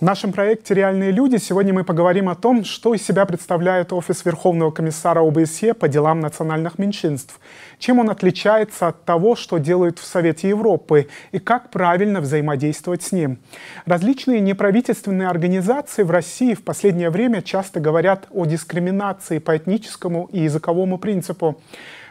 В 0.00 0.02
нашем 0.02 0.32
проекте 0.32 0.74
«Реальные 0.74 1.12
люди» 1.12 1.36
сегодня 1.36 1.72
мы 1.72 1.84
поговорим 1.84 2.28
о 2.28 2.34
том, 2.34 2.64
что 2.64 2.94
из 2.94 3.06
себя 3.06 3.26
представляет 3.26 3.92
Офис 3.92 4.24
Верховного 4.24 4.72
комиссара 4.72 5.20
ОБСЕ 5.20 5.72
по 5.72 5.86
делам 5.86 6.18
национальных 6.18 6.80
меньшинств, 6.80 7.38
чем 7.78 8.00
он 8.00 8.10
отличается 8.10 8.88
от 8.88 9.04
того, 9.04 9.36
что 9.36 9.58
делают 9.58 10.00
в 10.00 10.04
Совете 10.04 10.48
Европы, 10.48 11.06
и 11.30 11.38
как 11.38 11.70
правильно 11.70 12.20
взаимодействовать 12.20 13.04
с 13.04 13.12
ним. 13.12 13.38
Различные 13.86 14.40
неправительственные 14.40 15.28
организации 15.28 16.02
в 16.02 16.10
России 16.10 16.54
в 16.54 16.64
последнее 16.64 17.10
время 17.10 17.40
часто 17.40 17.78
говорят 17.78 18.26
о 18.32 18.46
дискриминации 18.46 19.38
по 19.38 19.56
этническому 19.56 20.28
и 20.32 20.40
языковому 20.40 20.98
принципу. 20.98 21.62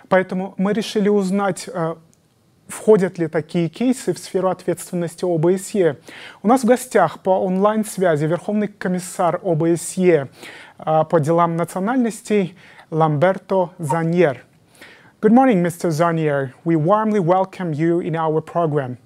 Поэтому 0.07 0.53
мы 0.57 0.71
решили 0.71 1.09
узнать 1.09 1.67
э, 1.67 1.95
входят 2.68 3.18
ли 3.18 3.28
такие 3.28 3.68
кейсы 3.68 4.12
в 4.12 4.18
сферу 4.18 4.50
ответственности 4.50 5.24
ОБСЕ. 5.24 5.96
У 6.42 6.48
нас 6.48 6.62
в 6.62 6.66
гостях 6.66 7.20
по 7.20 7.30
онлайн-связи 7.30 8.26
Верховный 8.26 8.68
комиссар 8.68 9.40
ОБСЕ 9.42 10.28
а, 10.78 11.04
по 11.04 11.18
делам 11.18 11.56
национальностей 11.56 12.56
Ламберто 12.90 13.70
Заньер. 13.78 14.44
Good 15.20 15.32
morning, 15.32 15.62
Mr. 15.62 15.90
Zanier. 15.90 16.52
We 16.64 16.76
warmly 16.76 17.18
welcome 17.18 17.72
you 17.72 17.98
in 18.00 18.14
our 18.14 18.40
program. 18.40 18.98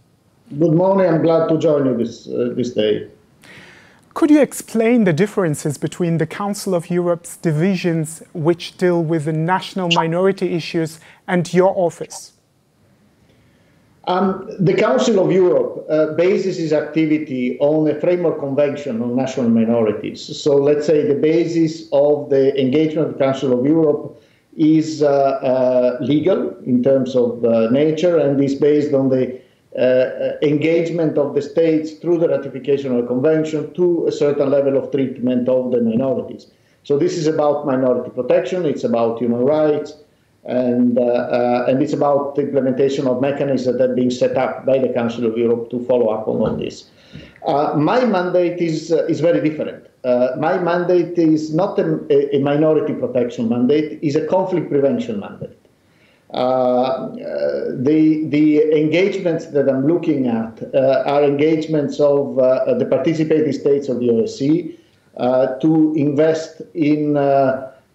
Good 0.50 0.74
morning. 0.74 1.06
I'm 1.08 1.22
glad 1.22 1.48
to 1.48 1.56
join 1.56 1.86
you 1.86 1.96
this, 1.96 2.28
uh, 2.28 2.52
this 2.54 2.74
day. 2.74 3.08
Could 4.12 4.30
you 4.30 4.42
explain 4.42 5.04
the 5.04 5.14
differences 5.14 5.78
between 5.78 6.18
the 6.18 6.26
Council 6.26 6.74
of 6.74 6.90
Europe's 6.90 7.38
divisions, 7.38 8.22
which 8.34 8.76
deal 8.76 9.02
with 9.02 9.24
the 9.24 9.32
national 9.32 9.88
minority 9.94 10.52
issues, 10.54 11.00
and 11.26 11.50
your 11.54 11.72
office? 11.74 12.32
Um, 14.07 14.49
the 14.57 14.73
Council 14.73 15.19
of 15.19 15.33
Europe 15.33 15.85
uh, 15.89 16.13
bases 16.13 16.59
its 16.59 16.71
activity 16.71 17.59
on 17.59 17.89
a 17.89 17.99
framework 17.99 18.39
convention 18.39 19.01
on 19.01 19.17
national 19.17 19.49
minorities. 19.49 20.41
So 20.41 20.55
let's 20.55 20.87
say 20.87 21.05
the 21.05 21.19
basis 21.19 21.89
of 21.91 22.29
the 22.29 22.57
engagement 22.57 23.09
of 23.09 23.13
the 23.17 23.19
Council 23.19 23.59
of 23.59 23.65
Europe 23.65 24.23
is 24.55 25.03
uh, 25.03 25.09
uh, 25.09 25.97
legal 25.99 26.57
in 26.63 26.83
terms 26.83 27.17
of 27.17 27.43
uh, 27.43 27.69
nature 27.69 28.17
and 28.17 28.41
is 28.41 28.55
based 28.55 28.93
on 28.93 29.09
the 29.09 29.39
uh, 29.77 29.81
uh, 29.81 30.37
engagement 30.41 31.17
of 31.17 31.35
the 31.35 31.41
states 31.41 31.91
through 31.99 32.17
the 32.17 32.29
ratification 32.29 32.95
of 32.95 33.01
the 33.01 33.07
convention 33.07 33.73
to 33.73 34.07
a 34.07 34.11
certain 34.11 34.49
level 34.49 34.77
of 34.77 34.89
treatment 34.91 35.49
of 35.49 35.71
the 35.71 35.81
minorities. 35.81 36.47
So 36.83 36.97
this 36.97 37.17
is 37.17 37.27
about 37.27 37.65
minority 37.65 38.09
protection, 38.09 38.65
it's 38.65 38.85
about 38.85 39.19
human 39.19 39.41
rights, 39.41 39.93
and, 40.47 40.97
uh, 40.97 41.01
uh, 41.01 41.65
and 41.67 41.83
it's 41.83 41.93
about 41.93 42.35
the 42.35 42.41
implementation 42.41 43.05
of 43.05 43.21
mechanisms 43.21 43.77
that 43.77 43.89
are 43.89 43.93
being 43.93 44.09
set 44.09 44.37
up 44.37 44.65
by 44.65 44.77
the 44.79 44.87
Council 44.89 45.25
of 45.25 45.37
Europe 45.37 45.69
to 45.69 45.85
follow 45.85 46.07
up 46.07 46.27
on 46.27 46.37
all 46.37 46.55
this. 46.55 46.89
Uh, 47.45 47.73
my 47.75 48.05
mandate 48.05 48.59
is, 48.59 48.91
uh, 48.91 49.05
is 49.05 49.19
very 49.19 49.47
different. 49.47 49.85
Uh, 50.03 50.29
my 50.39 50.57
mandate 50.57 51.17
is 51.17 51.53
not 51.53 51.77
a, 51.79 52.35
a, 52.35 52.39
minority 52.39 52.93
protection 52.93 53.49
mandate, 53.49 53.99
is 54.01 54.15
a 54.15 54.25
conflict 54.27 54.69
prevention 54.69 55.19
mandate. 55.19 55.57
Uh, 56.31 57.09
the, 57.09 58.25
the 58.27 58.61
engagements 58.77 59.47
that 59.47 59.69
I'm 59.69 59.87
looking 59.87 60.27
at 60.27 60.61
are 60.73 61.23
engagements 61.23 61.99
of 61.99 62.35
the 62.35 62.87
participating 62.89 63.53
states 63.53 63.87
of 63.89 63.99
the 63.99 64.09
OSCE 64.09 64.77
to 65.61 65.93
invest 65.95 66.61
in 66.73 67.17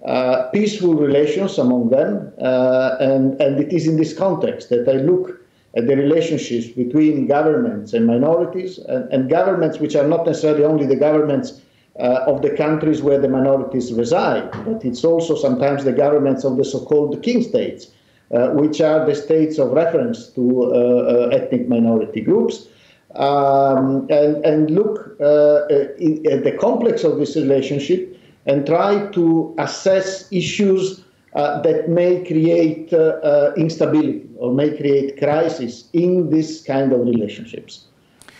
uh, 0.06 0.48
peaceful 0.50 0.94
relations 0.94 1.58
among 1.58 1.90
them, 1.90 2.32
uh, 2.40 2.96
and, 2.98 3.40
and 3.40 3.60
it 3.60 3.72
is 3.72 3.86
in 3.86 3.96
this 3.96 4.12
context 4.12 4.68
that 4.68 4.88
I 4.88 4.94
look 4.94 5.40
at 5.76 5.86
the 5.86 5.96
relationships 5.96 6.66
between 6.66 7.28
governments 7.28 7.92
and 7.92 8.06
minorities, 8.06 8.78
and, 8.78 9.10
and 9.12 9.30
governments 9.30 9.78
which 9.78 9.94
are 9.94 10.06
not 10.06 10.26
necessarily 10.26 10.64
only 10.64 10.86
the 10.86 10.96
governments 10.96 11.60
uh, 12.00 12.24
of 12.26 12.42
the 12.42 12.50
countries 12.50 13.00
where 13.00 13.18
the 13.18 13.28
minorities 13.28 13.92
reside, 13.92 14.50
but 14.64 14.84
it's 14.84 15.04
also 15.04 15.36
sometimes 15.36 15.84
the 15.84 15.92
governments 15.92 16.42
of 16.42 16.56
the 16.56 16.64
so-called 16.64 17.22
kin 17.22 17.42
states, 17.42 17.86
uh, 18.32 18.48
which 18.48 18.80
are 18.80 19.06
the 19.06 19.14
states 19.14 19.58
of 19.58 19.70
reference 19.70 20.28
to 20.30 20.74
uh, 20.74 21.28
ethnic 21.28 21.68
minority 21.68 22.20
groups. 22.20 22.66
Um, 23.14 24.08
and, 24.10 24.42
and 24.44 24.70
look 24.70 25.20
at 25.20 26.44
the 26.44 26.56
complex 26.58 27.04
of 27.04 27.18
this 27.18 27.36
relationship 27.36 28.11
and 28.46 28.66
try 28.66 29.06
to 29.08 29.54
assess 29.58 30.30
issues 30.32 31.04
uh, 31.34 31.60
that 31.62 31.88
may 31.88 32.24
create 32.24 32.92
uh, 32.92 32.96
uh, 32.96 33.52
instability 33.56 34.28
or 34.36 34.52
may 34.52 34.76
create 34.76 35.18
crisis 35.18 35.88
in 35.92 36.28
this 36.30 36.62
kind 36.62 36.92
of 36.92 37.00
relationships. 37.00 37.86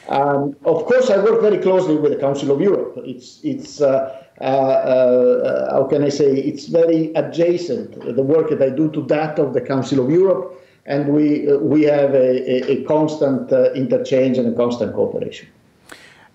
Um, 0.09 0.57
of 0.65 0.85
course, 0.87 1.09
I 1.11 1.19
work 1.19 1.41
very 1.41 1.59
closely 1.59 1.97
with 1.97 2.13
the 2.13 2.19
Council 2.19 2.51
of 2.51 2.61
Europe. 2.61 2.95
It's, 3.05 3.41
it's 3.45 3.81
uh, 3.81 4.23
uh, 4.41 4.45
uh, 4.45 5.73
how 5.73 5.85
can 5.85 6.03
I 6.03 6.09
say, 6.09 6.27
it's 6.27 6.67
very 6.67 7.13
adjacent, 7.15 8.17
the 8.17 8.23
work 8.23 8.51
that 8.51 8.61
I 8.61 8.71
do 8.71 8.91
to 8.91 9.03
that 9.03 9.39
of 9.39 9.55
the 9.55 9.61
Council 9.61 10.05
of 10.05 10.11
Europe, 10.11 10.61
and 10.84 11.09
we, 11.15 11.47
we 11.59 11.83
have 11.84 12.13
a, 12.15 12.51
a, 12.51 12.73
a 12.73 12.84
constant 12.84 13.53
interchange 13.77 14.39
and 14.39 14.53
a 14.53 14.57
constant 14.57 14.95
cooperation. 14.95 15.49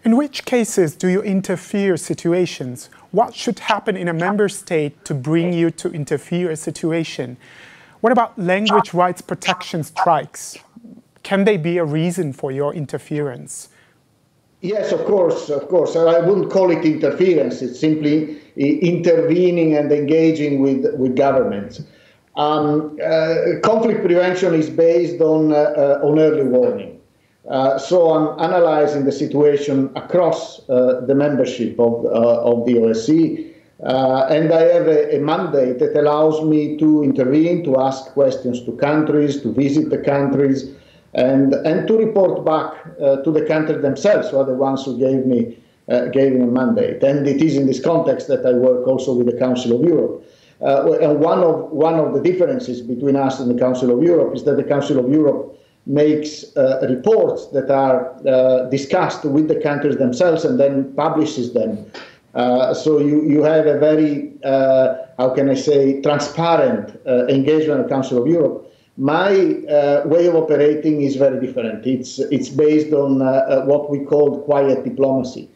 In 0.06 0.16
which 0.16 0.46
cases 0.46 0.96
do 0.96 1.10
you 1.10 1.22
interfere 1.22 1.98
situations? 1.98 2.90
What 3.18 3.34
should 3.34 3.58
happen 3.58 3.98
in 3.98 4.08
a 4.08 4.14
member 4.14 4.48
state 4.48 5.04
to 5.06 5.16
bring 5.16 5.52
you 5.52 5.72
to 5.72 5.90
interfere 5.90 6.52
a 6.52 6.56
situation? 6.56 7.38
What 8.02 8.12
about 8.12 8.38
language 8.38 8.94
rights 8.94 9.22
protection 9.22 9.84
strikes? 9.84 10.56
Can 11.24 11.44
they 11.44 11.58
be 11.58 11.80
a 11.80 11.84
reason 11.84 12.32
for 12.32 12.52
your 12.52 12.76
interference? 12.76 13.70
Yes, 14.62 14.92
of 14.92 15.04
course, 15.06 15.50
of 15.50 15.68
course. 15.68 15.96
I 15.96 16.20
wouldn't 16.20 16.52
call 16.52 16.70
it 16.70 16.86
interference. 16.86 17.64
It's 17.64 17.80
simply 17.80 18.40
intervening 18.56 19.76
and 19.76 19.92
engaging 19.92 20.62
with, 20.62 20.86
with 21.00 21.16
governments. 21.16 21.82
Um, 22.36 23.00
uh, 23.04 23.60
conflict 23.64 24.06
prevention 24.06 24.54
is 24.54 24.70
based 24.70 25.22
on, 25.22 25.52
uh, 25.52 25.56
uh, 25.56 26.00
on 26.04 26.20
early 26.20 26.44
warning. 26.44 26.97
Uh, 27.48 27.78
so 27.78 28.12
I'm 28.12 28.40
analyzing 28.42 29.06
the 29.06 29.12
situation 29.12 29.90
across 29.96 30.68
uh, 30.70 31.02
the 31.06 31.16
membership 31.16 31.80
of, 31.80 32.06
uh, 32.06 32.42
of 32.44 32.66
the 32.66 32.74
OSCE, 32.74 33.54
uh, 33.84 34.28
and 34.30 34.52
I 34.52 34.64
have 34.64 34.88
a, 34.88 35.16
a, 35.16 35.20
mandate 35.20 35.80
that 35.80 35.96
allows 35.96 36.44
me 36.44 36.78
to 36.78 37.04
intervene, 37.04 37.64
to 37.64 37.80
ask 37.80 38.12
questions 38.12 38.64
to 38.66 38.74
countries, 38.74 39.42
to 39.44 39.54
visit 39.54 39.90
the 39.90 40.00
countries, 40.00 40.74
and, 41.14 41.54
and 41.54 41.88
to 41.88 41.98
report 41.98 42.44
back 42.44 42.74
uh, 43.02 43.18
to 43.18 43.32
the 43.32 43.46
countries 43.46 43.82
themselves, 43.82 44.30
who 44.30 44.40
are 44.40 44.46
the 44.46 44.54
ones 44.54 44.84
who 44.84 44.98
gave 44.98 45.26
me, 45.26 45.58
gave 46.12 46.34
me 46.34 46.42
a 46.42 46.48
mandate. 46.48 47.02
And 47.02 47.26
it 47.26 47.42
is 47.42 47.56
in 47.56 47.66
this 47.66 47.80
context 47.80 48.28
that 48.28 48.46
I 48.46 48.52
work 48.52 48.86
also 48.88 49.14
with 49.14 49.28
the 49.28 49.38
Council 49.38 49.80
of 49.80 49.88
Europe. 49.88 50.26
and 50.60 51.20
one 51.22 51.40
of, 51.40 51.72
one 51.72 51.96
of 51.96 52.14
the 52.14 52.20
differences 52.20 52.82
between 52.82 53.16
us 53.16 53.40
and 53.40 53.50
the 53.50 53.58
Council 53.58 53.98
of 53.98 54.04
Europe 54.04 54.36
is 54.36 54.44
that 54.44 54.58
the 54.58 54.66
Council 54.66 55.00
of 55.00 55.10
Europe 55.10 55.58
makes 55.88 56.56
uh, 56.58 56.86
reports 56.90 57.48
that 57.48 57.72
are 57.72 58.14
uh, 58.28 58.66
discussed 58.70 59.24
with 59.24 59.48
the 59.48 59.56
countries 59.56 59.96
themselves 59.98 60.44
and 60.44 60.60
then 60.60 60.94
publishes 60.96 61.54
them. 61.54 61.90
Uh, 62.36 62.74
so 62.74 63.00
you, 63.00 63.24
you 63.24 63.42
have 63.42 63.66
a 63.66 63.80
very, 63.80 64.34
uh, 64.44 64.96
how 65.18 65.30
can 65.30 65.50
I 65.50 65.56
say, 65.56 66.02
transparent 66.02 67.00
uh, 67.08 67.26
engagement 67.28 67.82
the 67.84 67.90
Council 67.90 68.22
of 68.22 68.28
Europe. 68.28 68.72
My 68.98 69.32
uh, 69.32 70.04
way 70.06 70.28
of 70.28 70.36
operating 70.36 71.02
is 71.02 71.16
very 71.16 71.40
different. 71.40 71.86
It's, 71.88 72.20
it's 72.20 72.50
based 72.50 72.94
on 72.94 73.20
what 73.68 73.90
we 73.90 74.00
call 74.00 74.42
quiet 74.42 74.84
diplomacy. 74.84 75.50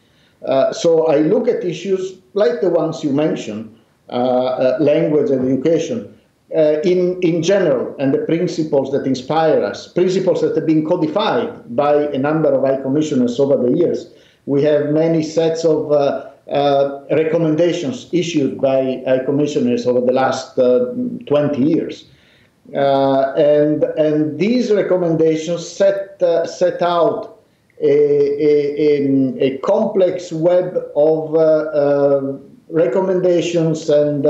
so 0.72 1.06
I 1.08 1.18
look 1.18 1.48
at 1.48 1.62
issues 1.64 2.18
like 2.34 2.60
the 2.60 2.70
ones 2.70 3.04
you 3.04 3.12
mentioned, 3.12 3.76
language 4.08 5.30
and 5.30 5.46
education, 5.46 6.11
uh, 6.56 6.80
in, 6.84 7.18
in 7.22 7.42
general 7.42 7.94
and 7.98 8.12
the 8.12 8.18
principles 8.18 8.90
that 8.92 9.06
inspire 9.06 9.64
us, 9.64 9.88
principles 9.88 10.42
that 10.42 10.54
have 10.54 10.66
been 10.66 10.86
codified 10.86 11.74
by 11.74 11.94
a 11.94 12.18
number 12.18 12.52
of 12.52 12.62
high 12.62 12.80
commissioners 12.82 13.40
over 13.40 13.56
the 13.56 13.76
years. 13.76 14.12
We 14.44 14.62
have 14.64 14.90
many 14.90 15.22
sets 15.22 15.64
of 15.64 15.90
uh, 15.92 16.30
uh, 16.50 17.04
recommendations 17.10 18.08
issued 18.12 18.60
by 18.60 19.02
high 19.06 19.24
commissioners 19.24 19.86
over 19.86 20.00
the 20.00 20.12
last 20.12 20.58
uh, 20.58 20.92
20 21.26 21.62
years. 21.62 22.04
Uh, 22.74 23.32
and, 23.32 23.84
and 23.84 24.38
these 24.38 24.70
recommendations 24.70 25.66
set, 25.66 26.22
uh, 26.22 26.46
set 26.46 26.82
out 26.82 27.40
a, 27.80 27.88
a, 27.88 29.38
a, 29.40 29.58
complex 29.58 30.30
web 30.30 30.76
of 30.94 32.40
recommendations 32.68 33.88
and 33.88 34.26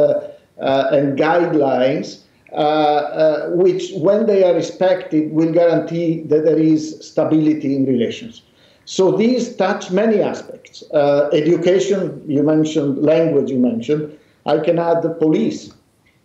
and 0.63 1.19
guidelines, 1.19 2.23
uh, 2.53 2.57
uh, 2.57 3.49
which, 3.51 3.93
when 3.95 4.27
they 4.27 4.45
are 4.45 4.55
respected, 4.55 5.33
will 5.33 5.53
guarantee 5.53 6.21
that 6.23 6.45
there 6.45 6.59
is 6.59 6.99
stability 7.01 7.75
in 7.75 7.87
relations. 7.87 8.43
So 8.85 9.13
these 9.13 9.57
touch 9.57 9.91
many 9.91 10.21
aspects. 10.21 10.83
Uh, 10.93 11.31
education, 11.33 12.23
you 12.27 12.43
mentioned, 12.43 12.99
language, 12.99 13.51
you 13.51 13.59
mentioned. 13.59 14.19
I 14.45 14.59
can 14.59 14.79
add 14.79 15.03
the 15.03 15.11
police. 15.11 15.73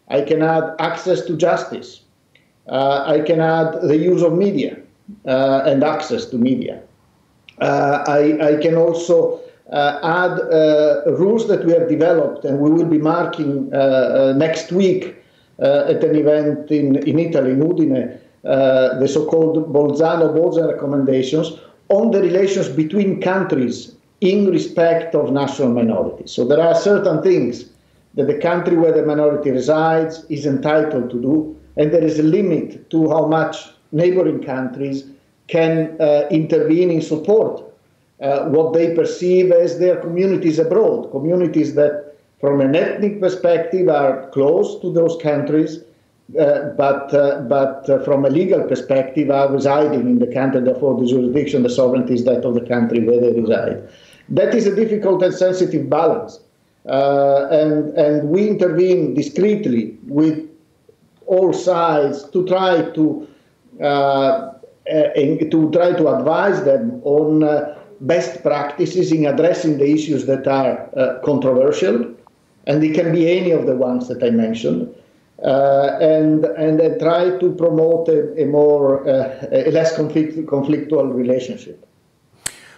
I 0.09 0.21
can 0.21 0.41
add 0.41 0.75
access 0.79 1.21
to 1.25 1.37
justice. 1.37 2.01
Uh, 2.67 3.03
I 3.07 3.21
can 3.21 3.39
add 3.39 3.81
the 3.83 3.97
use 3.97 4.21
of 4.21 4.33
media 4.33 4.77
uh, 5.25 5.61
and 5.65 5.83
access 5.83 6.25
to 6.25 6.37
media. 6.37 6.81
I, 7.59 8.37
I, 8.41 8.55
can 8.61 8.75
also 8.75 9.37
uh, 9.37 9.46
add 9.71 10.39
uh, 10.39 11.01
rules 11.17 11.47
that 11.47 11.65
we 11.65 11.73
have 11.73 11.89
developed, 11.89 12.45
and 12.45 12.59
we 12.59 12.69
will 12.69 12.85
be 12.85 12.97
marking 12.97 13.69
uh, 13.73 13.77
uh 13.77 14.33
next 14.37 14.71
week 14.71 15.15
uh, 15.59 15.85
at 15.87 16.03
an 16.03 16.15
event 16.15 16.71
in, 16.71 16.95
in 17.07 17.19
Italy, 17.19 17.51
in 17.51 17.59
Udine, 17.59 18.19
uh, 18.45 18.99
the 18.99 19.07
so-called 19.07 19.73
Bolzano-Bozen 19.73 20.67
recommendations 20.67 21.59
on 21.89 22.11
the 22.11 22.21
relations 22.21 22.69
between 22.69 23.21
countries 23.21 23.95
in 24.21 24.47
respect 24.47 25.15
of 25.15 25.31
national 25.31 25.69
minorities. 25.69 26.31
So 26.31 26.45
there 26.45 26.61
are 26.61 26.75
certain 26.75 27.21
things 27.21 27.65
that 28.15 28.27
the 28.27 28.39
country 28.39 28.77
where 28.77 28.91
the 28.91 29.05
minority 29.05 29.51
resides 29.51 30.25
is 30.29 30.45
entitled 30.45 31.09
to 31.11 31.21
do, 31.21 31.57
and 31.75 31.91
there 31.91 32.03
is 32.03 32.19
a 32.19 32.23
limit 32.23 32.89
to 32.89 33.09
how 33.09 33.27
much 33.27 33.57
neighboring 33.91 34.43
countries 34.43 35.05
can 35.47 35.95
uh, 36.01 36.27
intervene 36.29 36.91
in 36.91 37.01
support 37.01 37.63
uh, 38.21 38.45
what 38.45 38.73
they 38.73 38.95
perceive 38.95 39.51
as 39.51 39.79
their 39.79 39.97
communities 39.97 40.59
abroad, 40.59 41.11
communities 41.11 41.75
that, 41.75 42.15
from 42.39 42.61
an 42.61 42.75
ethnic 42.75 43.19
perspective, 43.19 43.89
are 43.89 44.29
close 44.31 44.79
to 44.81 44.91
those 44.91 45.17
countries, 45.21 45.83
uh, 46.39 46.69
but 46.77 47.13
uh, 47.13 47.41
but 47.41 47.89
uh, 47.89 48.03
from 48.03 48.25
a 48.25 48.29
legal 48.29 48.63
perspective, 48.63 49.29
are 49.29 49.51
residing 49.51 50.01
in 50.01 50.19
the 50.19 50.27
country. 50.33 50.61
Therefore, 50.61 50.99
the 50.99 51.07
jurisdiction, 51.07 51.63
the 51.63 51.69
sovereignty 51.69 52.15
is 52.15 52.25
that 52.25 52.43
of 52.43 52.55
the 52.55 52.65
country 52.67 52.99
where 52.99 53.21
they 53.21 53.39
reside. 53.39 53.87
That 54.29 54.53
is 54.53 54.67
a 54.67 54.75
difficult 54.75 55.23
and 55.23 55.33
sensitive 55.33 55.89
balance, 55.89 56.39
uh, 56.87 57.47
and 57.51 57.95
and 57.97 58.29
we 58.29 58.49
intervene 58.49 59.13
discreetly 59.13 59.97
with 60.07 60.43
all 61.27 61.53
sides 61.53 62.27
to 62.31 62.45
try 62.47 62.81
to 62.91 63.27
uh, 63.81 64.53
to 64.85 65.69
try 65.71 65.91
to 65.93 66.17
advise 66.17 66.63
them 66.63 66.99
on 67.03 67.76
best 68.01 68.43
practices 68.43 69.11
in 69.11 69.25
addressing 69.25 69.77
the 69.77 69.89
issues 69.89 70.25
that 70.25 70.47
are 70.47 70.89
uh, 70.95 71.19
controversial, 71.23 72.13
and 72.65 72.83
it 72.83 72.93
can 72.93 73.11
be 73.11 73.37
any 73.37 73.51
of 73.51 73.65
the 73.65 73.75
ones 73.75 74.07
that 74.07 74.23
I 74.23 74.29
mentioned, 74.29 74.93
uh, 75.43 75.97
and 76.01 76.45
and 76.45 76.99
try 76.99 77.37
to 77.37 77.55
promote 77.55 78.07
a, 78.09 78.43
a 78.43 78.45
more 78.45 79.07
uh, 79.07 79.47
a 79.51 79.71
less 79.71 79.95
conflict, 79.95 80.37
conflictual 80.45 81.13
relationship. 81.13 81.87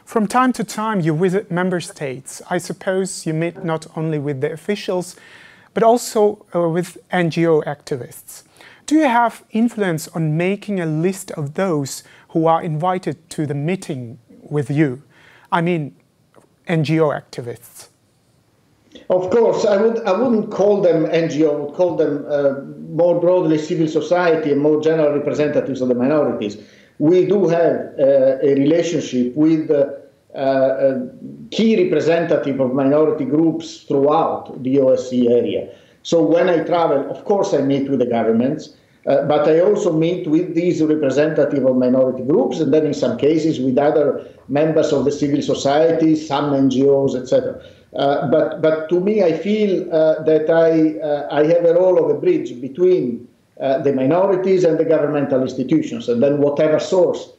From 0.05 0.27
time 0.27 0.53
to 0.53 0.63
time, 0.63 1.01
you 1.01 1.15
visit 1.15 1.51
member 1.51 1.79
states. 1.79 2.41
I 2.49 2.57
suppose 2.57 3.27
you 3.27 3.33
meet 3.33 3.63
not 3.63 3.85
only 3.95 4.17
with 4.17 4.41
the 4.41 4.51
officials, 4.51 5.15
but 5.75 5.83
also 5.83 6.45
uh, 6.55 6.67
with 6.67 6.97
NGO 7.13 7.63
activists. 7.65 8.43
Do 8.87 8.95
you 8.95 9.07
have 9.07 9.43
influence 9.51 10.07
on 10.07 10.35
making 10.35 10.79
a 10.79 10.87
list 10.87 11.29
of 11.31 11.53
those 11.53 12.03
who 12.29 12.47
are 12.47 12.59
invited 12.59 13.29
to 13.29 13.45
the 13.45 13.53
meeting 13.53 14.17
with 14.41 14.71
you? 14.71 15.03
I 15.51 15.61
mean 15.61 15.95
NGO 16.67 17.11
activists? 17.21 17.89
Of 19.09 19.29
course, 19.31 19.65
I 19.65 19.77
would 19.77 19.99
I 20.05 20.11
wouldn't 20.11 20.51
call 20.51 20.81
them 20.81 21.05
NGO. 21.05 21.49
I 21.51 21.55
would 21.55 21.75
call 21.75 21.95
them 21.95 22.25
uh, 22.29 22.61
more 22.91 23.19
broadly 23.19 23.57
civil 23.57 23.87
society 23.87 24.51
and 24.51 24.61
more 24.61 24.81
general 24.81 25.13
representatives 25.13 25.81
of 25.81 25.89
the 25.89 25.95
minorities. 25.95 26.57
We 26.99 27.25
do 27.25 27.47
have 27.47 27.75
uh, 27.97 28.37
a 28.49 28.55
relationship 28.55 29.35
with 29.35 29.71
uh, 29.71 29.85
uh 30.37 30.99
key 31.49 31.83
representative 31.83 32.59
of 32.59 32.73
minority 32.73 33.25
groups 33.25 33.83
throughout 33.87 34.61
the 34.63 34.75
OSCE 34.75 35.29
area. 35.29 35.69
So 36.03 36.21
when 36.21 36.49
I 36.49 36.63
travel, 36.63 37.09
of 37.09 37.25
course, 37.25 37.53
I 37.53 37.61
meet 37.61 37.89
with 37.89 37.99
the 37.99 38.05
governments. 38.05 38.75
Uh, 39.09 39.23
but 39.23 39.47
I 39.47 39.59
also 39.59 39.91
meet 39.91 40.27
with 40.27 40.53
these 40.53 40.83
representative 40.83 41.65
of 41.65 41.75
minority 41.77 42.23
groups, 42.23 42.59
and 42.59 42.71
then 42.71 42.85
in 42.85 42.93
some 42.93 43.17
cases 43.17 43.59
with 43.59 43.75
other 43.79 44.23
members 44.47 44.93
of 44.93 45.03
the 45.03 45.11
civil 45.11 45.41
society, 45.41 46.15
some 46.15 46.51
NGOs, 46.51 47.19
etc. 47.19 47.59
Uh, 47.95 48.29
but, 48.29 48.61
but 48.61 48.87
to 48.89 48.99
me, 48.99 49.23
I 49.23 49.35
feel 49.35 49.91
uh, 49.91 50.21
that 50.23 50.47
I, 50.51 50.99
uh, 50.99 51.27
I 51.31 51.43
have 51.45 51.65
a 51.65 51.73
role 51.73 51.97
of 51.97 52.15
a 52.15 52.19
bridge 52.19 52.61
between 52.61 53.27
uh, 53.59 53.79
the 53.79 53.93
minorities 53.93 54.63
and 54.63 54.77
the 54.77 54.85
governmental 54.85 55.41
institutions, 55.41 56.07
and 56.07 56.21
then 56.21 56.39
whatever 56.39 56.79
source 56.79 57.33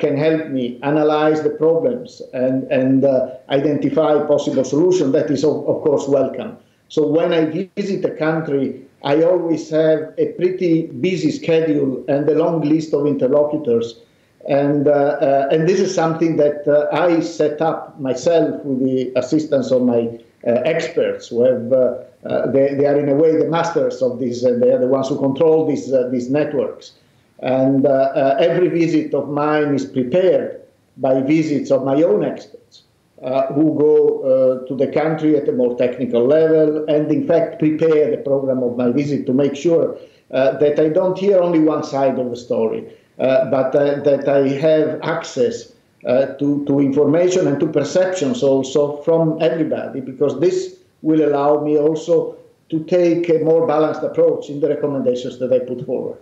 can 0.00 0.16
help 0.16 0.48
me 0.48 0.76
analyze 0.82 1.42
the 1.42 1.50
problems 1.50 2.20
and, 2.32 2.64
and 2.64 3.04
identify 3.48 4.20
possible 4.26 4.64
solutions, 4.64 5.12
that 5.12 5.30
is, 5.30 5.44
of, 5.44 5.68
of 5.68 5.82
course, 5.82 6.08
welcome. 6.08 6.56
So 6.88 7.06
when 7.06 7.32
I 7.32 7.68
visit 7.76 8.04
a 8.04 8.10
country, 8.10 8.87
I 9.04 9.22
always 9.22 9.70
have 9.70 10.14
a 10.18 10.32
pretty 10.32 10.86
busy 10.86 11.30
schedule 11.30 12.04
and 12.08 12.28
a 12.28 12.34
long 12.34 12.62
list 12.62 12.92
of 12.92 13.06
interlocutors. 13.06 14.00
And, 14.48 14.88
uh, 14.88 14.90
uh, 14.90 15.48
and 15.52 15.68
this 15.68 15.78
is 15.78 15.94
something 15.94 16.36
that 16.36 16.66
uh, 16.66 16.88
I 16.94 17.20
set 17.20 17.60
up 17.60 18.00
myself 18.00 18.64
with 18.64 18.80
the 18.80 19.12
assistance 19.16 19.70
of 19.70 19.82
my 19.82 20.18
uh, 20.46 20.50
experts 20.64 21.28
who 21.28 21.42
have, 21.42 21.72
uh, 21.72 21.98
uh, 22.24 22.50
they, 22.50 22.74
they, 22.74 22.86
are 22.86 22.98
in 22.98 23.08
a 23.08 23.14
way 23.14 23.36
the 23.36 23.48
masters 23.48 24.02
of 24.02 24.18
this, 24.18 24.42
and 24.42 24.62
they 24.62 24.70
are 24.72 24.78
the 24.78 24.86
ones 24.86 25.08
who 25.08 25.18
control 25.18 25.66
these, 25.66 25.92
these 26.10 26.30
networks. 26.30 26.92
And 27.40 27.86
every 27.86 28.68
visit 28.68 29.14
of 29.14 29.28
mine 29.28 29.74
is 29.74 29.84
prepared 29.84 30.60
by 30.96 31.20
visits 31.20 31.70
of 31.70 31.84
my 31.84 32.02
own 32.02 32.24
experts 32.24 32.82
uh, 33.22 33.52
who 33.52 33.76
go 33.78 34.62
uh, 34.62 34.66
to 34.68 34.76
the 34.76 34.86
country 34.86 35.36
at 35.36 35.48
a 35.48 35.52
more 35.52 35.76
technical 35.76 36.24
level 36.24 36.84
and, 36.88 37.10
in 37.10 37.26
fact, 37.26 37.58
prepare 37.58 38.10
the 38.10 38.18
program 38.18 38.62
of 38.62 38.76
my 38.76 38.90
visit 38.90 39.26
to 39.26 39.32
make 39.32 39.56
sure 39.56 39.98
uh, 40.30 40.52
that 40.58 40.78
I 40.78 40.88
don't 40.88 41.18
hear 41.18 41.38
only 41.38 41.58
one 41.58 41.82
side 41.82 42.18
of 42.18 42.30
the 42.30 42.36
story, 42.36 42.84
uh, 43.18 43.50
but 43.50 43.74
uh, 43.74 44.00
that 44.02 44.28
I 44.28 44.48
have 44.48 45.00
access 45.02 45.72
uh, 46.06 46.26
to, 46.34 46.64
to 46.66 46.80
information 46.80 47.48
and 47.48 47.58
to 47.58 47.66
perceptions 47.66 48.42
also 48.42 48.98
from 49.02 49.38
everybody, 49.40 50.00
because 50.00 50.38
this 50.38 50.76
will 51.02 51.28
allow 51.28 51.64
me 51.64 51.78
also 51.78 52.36
to 52.68 52.84
take 52.84 53.28
a 53.30 53.38
more 53.38 53.66
balanced 53.66 54.02
approach 54.02 54.50
in 54.50 54.60
the 54.60 54.68
recommendations 54.68 55.38
that 55.38 55.52
I 55.52 55.58
put 55.58 55.84
forward. 55.86 56.18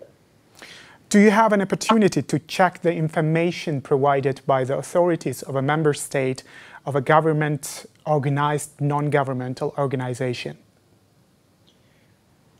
Do 1.09 1.21
you 1.21 1.31
have 1.31 1.53
an 1.53 1.63
opportunity 1.63 2.23
to 2.23 2.39
check 2.41 2.83
the 2.83 2.93
information 2.93 3.81
provided 3.81 4.41
by 4.47 4.65
the 4.65 4.77
authorities 4.77 5.43
of 5.43 5.55
a 5.55 5.63
member 5.63 5.95
state 5.95 6.43
of 6.87 6.95
a 6.97 7.01
government 7.01 7.87
organized 8.07 8.81
non-governmental 8.81 9.75
organization? 9.77 10.57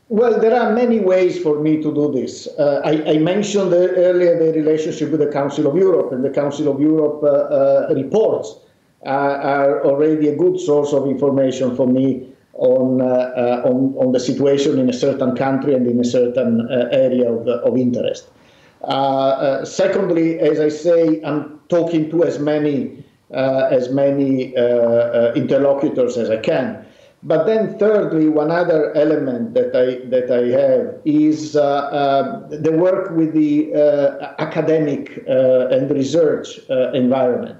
Well, 0.09 0.39
there 0.39 0.57
are 0.57 0.73
many 0.73 0.99
ways 0.99 1.39
for 1.39 1.59
me 1.59 1.81
to 1.81 1.93
do 1.93 2.11
this. 2.13 2.47
Uh, 2.47 2.81
I, 2.85 3.11
I, 3.11 3.17
mentioned 3.17 3.73
earlier 3.73 4.39
the 4.39 4.53
relationship 4.53 5.11
with 5.11 5.19
the 5.19 5.31
Council 5.31 5.67
of 5.67 5.75
Europe, 5.75 6.13
and 6.13 6.23
the 6.23 6.29
Council 6.29 6.69
of 6.73 6.79
Europe 6.79 7.21
uh, 7.23 7.27
uh, 7.27 7.93
reports 7.93 8.55
are 9.05 9.83
already 9.85 10.29
a 10.29 10.35
good 10.35 10.59
source 10.59 10.93
of 10.93 11.07
information 11.07 11.75
for 11.75 11.87
me 11.87 12.33
on, 12.53 13.01
uh, 13.01 13.05
uh, 13.05 13.61
on, 13.65 13.93
on, 13.97 14.11
the 14.13 14.19
situation 14.19 14.79
in 14.79 14.89
a 14.89 14.93
certain 14.93 15.35
country 15.35 15.73
and 15.73 15.85
in 15.87 15.99
a 15.99 16.05
certain 16.05 16.61
uh, 16.61 16.87
area 16.91 17.31
of, 17.31 17.47
of 17.47 17.77
interest. 17.77 18.29
secondly, 19.65 20.39
as 20.39 20.59
I 20.59 20.69
say, 20.69 21.21
I'm 21.23 21.59
talking 21.69 22.09
to 22.11 22.23
as 22.23 22.39
many 22.39 22.97
uh, 22.97 23.01
as 23.31 23.89
many 23.89 24.55
uh, 24.55 24.61
uh, 24.61 25.33
interlocutors 25.35 26.17
as 26.17 26.29
I 26.29 26.37
can. 26.37 26.85
But 27.23 27.45
then, 27.45 27.77
thirdly, 27.79 28.29
one 28.29 28.51
other 28.51 28.95
element 28.95 29.53
that 29.55 29.75
I 29.75 30.07
that 30.09 30.31
I 30.31 30.43
have 30.61 31.01
is 31.03 31.53
the 31.53 32.73
work 32.77 33.09
with 33.11 33.33
the 33.33 33.73
academic 34.37 35.23
and 35.27 35.89
research 35.89 36.59
environment 36.93 37.57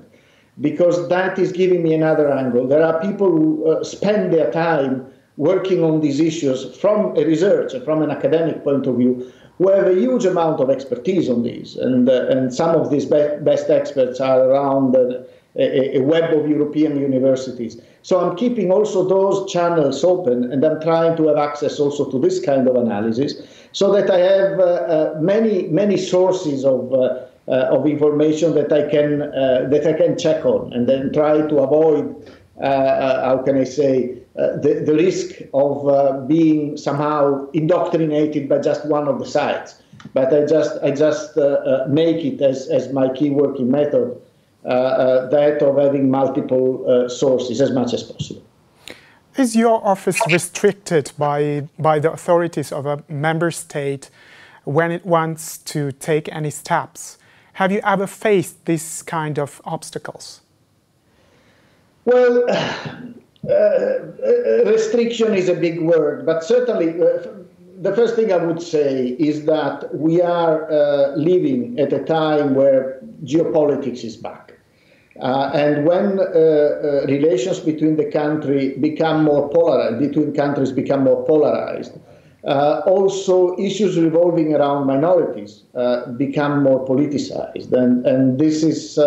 because 0.59 1.07
that 1.09 1.37
is 1.37 1.51
giving 1.51 1.83
me 1.83 1.93
another 1.93 2.31
angle. 2.31 2.67
There 2.67 2.83
are 2.83 2.99
people 3.01 3.29
who 3.29 3.67
uh, 3.67 3.83
spend 3.83 4.33
their 4.33 4.51
time 4.51 5.05
working 5.37 5.83
on 5.83 6.01
these 6.01 6.19
issues 6.19 6.75
from 6.77 7.15
a 7.15 7.23
research, 7.25 7.73
from 7.83 8.01
an 8.01 8.09
academic 8.09 8.63
point 8.63 8.87
of 8.87 8.97
view, 8.97 9.31
who 9.59 9.69
have 9.69 9.87
a 9.87 9.93
huge 9.93 10.25
amount 10.25 10.59
of 10.59 10.69
expertise 10.69 11.29
on 11.29 11.43
these. 11.43 11.75
And, 11.77 12.09
uh, 12.09 12.27
and 12.27 12.53
some 12.53 12.75
of 12.75 12.89
these 12.89 13.05
be- 13.05 13.37
best 13.41 13.69
experts 13.69 14.19
are 14.19 14.49
around 14.49 14.95
uh, 14.95 15.23
a, 15.57 15.99
web 15.99 16.33
of 16.33 16.49
European 16.49 16.99
universities. 16.99 17.81
So 18.03 18.19
I'm 18.19 18.35
keeping 18.35 18.71
also 18.71 19.07
those 19.07 19.51
channels 19.51 20.03
open, 20.03 20.51
and 20.51 20.63
I'm 20.63 20.79
trying 20.81 21.17
to 21.17 21.27
have 21.27 21.37
access 21.37 21.79
also 21.79 22.09
to 22.11 22.19
this 22.19 22.39
kind 22.39 22.67
of 22.67 22.75
analysis, 22.75 23.41
so 23.71 23.91
that 23.93 24.09
I 24.09 24.19
have 24.19 24.59
uh, 24.59 24.63
uh, 24.63 25.17
many 25.19 25.67
many 25.67 25.97
sources 25.97 26.65
of. 26.65 26.93
Uh, 26.93 27.23
uh 27.49 27.77
of 27.77 27.87
information 27.87 28.53
that 28.55 28.73
I 28.73 28.89
can 28.91 29.21
uh, 29.21 29.69
that 29.71 29.87
I 29.87 29.93
can 29.93 30.17
check 30.17 30.43
on, 30.43 30.73
and 30.73 30.85
then 30.85 31.13
try 31.13 31.47
to 31.51 31.57
avoid 31.59 32.03
uh, 32.61 33.25
how 33.25 33.37
can 33.37 33.57
I 33.57 33.63
say 33.63 34.17
the, 34.35 34.83
the 34.85 34.93
risk 34.93 35.29
of 35.53 36.27
being 36.27 36.75
somehow 36.75 37.49
indoctrinated 37.51 38.49
by 38.49 38.57
just 38.59 38.85
one 38.85 39.07
of 39.07 39.19
the 39.19 39.25
sides. 39.25 39.81
But 40.13 40.33
I 40.33 40.45
just 40.45 40.77
I 40.83 40.91
just 40.91 41.37
make 41.87 42.25
it 42.25 42.41
as 42.41 42.67
as 42.67 42.91
my 42.91 43.07
key 43.13 43.29
working 43.29 43.71
method 43.71 44.19
that 44.63 45.61
of 45.61 45.77
having 45.77 46.09
multiple 46.09 46.85
uh, 46.87 47.09
sources 47.09 47.61
as 47.61 47.71
much 47.71 47.93
as 47.93 48.03
possible. 48.03 48.43
Is 49.37 49.55
your 49.55 49.85
office 49.85 50.19
restricted 50.31 51.11
by, 51.17 51.67
by 51.77 51.99
the 51.99 52.11
authorities 52.11 52.71
of 52.71 52.85
a 52.87 53.03
member 53.07 53.51
state 53.51 54.09
when 54.63 54.91
it 54.91 55.05
wants 55.05 55.59
to 55.59 55.91
take 55.91 56.27
any 56.33 56.49
steps? 56.49 57.17
Have 57.53 57.71
you 57.71 57.79
ever 57.83 58.07
faced 58.07 58.65
this 58.65 59.01
kind 59.03 59.37
of 59.39 59.61
obstacles? 59.63 60.41
Well, 62.05 62.49
uh, 62.49 63.03
restriction 64.65 65.35
is 65.35 65.49
a 65.49 65.55
big 65.55 65.81
word, 65.81 66.25
but 66.25 66.43
certainly 66.43 66.99
uh, 67.01 67.27
the 67.79 67.95
first 67.95 68.15
thing 68.15 68.33
I 68.33 68.37
would 68.37 68.61
say 68.61 69.09
is 69.19 69.45
that 69.45 69.93
we 69.93 70.21
are 70.21 70.71
uh, 70.71 71.15
living 71.15 71.79
at 71.79 71.93
a 71.93 72.03
time 72.03 72.55
where 72.55 72.99
geopolitics 73.23 74.03
is 74.03 74.17
back. 74.17 74.53
Uh, 75.21 75.51
and 75.53 75.85
when 75.85 76.19
uh, 76.19 76.23
uh, 76.23 77.05
relations 77.07 77.59
between 77.59 77.95
the 77.95 78.05
country 78.05 78.77
become 78.77 79.23
more 79.23 79.49
polarized, 79.49 79.99
between 79.99 80.33
countries 80.33 80.71
become 80.71 81.03
more 81.03 81.25
polarized, 81.25 81.99
also 82.43 83.57
issues 83.57 83.97
revolving 83.97 84.53
around 84.53 84.87
minorities 84.87 85.63
become 86.17 86.63
more 86.63 86.85
politicized. 86.87 87.73
And, 87.73 88.05
and 88.05 88.39
this 88.39 88.63
is 88.63 88.97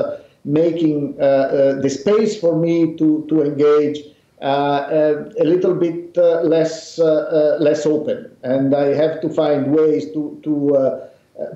making 0.44 1.16
the 1.16 1.88
space 1.88 2.38
for 2.38 2.56
me 2.56 2.96
to, 2.96 3.24
to 3.28 3.42
engage 3.42 3.98
uh, 3.98 4.02
uh, 4.02 4.09
a 4.40 5.44
little 5.44 5.74
bit 5.74 6.16
uh, 6.16 6.40
less 6.42 6.98
less 6.98 7.86
open, 7.86 8.30
and 8.42 8.74
I 8.74 8.94
have 8.94 9.20
to 9.22 9.28
find 9.28 9.74
ways 9.74 10.10
to 10.12 10.40
to 10.42 11.00